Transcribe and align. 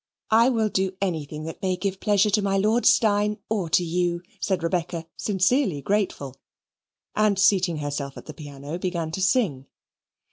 "I 0.31 0.49
will 0.49 0.69
do 0.69 0.93
anything 0.99 1.43
that 1.43 1.61
may 1.61 1.75
give 1.75 1.99
pleasure 1.99 2.31
to 2.31 2.41
my 2.41 2.57
Lord 2.57 2.87
Steyne 2.87 3.37
or 3.49 3.69
to 3.69 3.83
you," 3.83 4.23
said 4.39 4.63
Rebecca, 4.63 5.05
sincerely 5.15 5.79
grateful, 5.79 6.37
and 7.15 7.37
seating 7.37 7.77
herself 7.77 8.17
at 8.17 8.25
the 8.25 8.33
piano, 8.33 8.79
began 8.79 9.11
to 9.11 9.21
sing. 9.21 9.67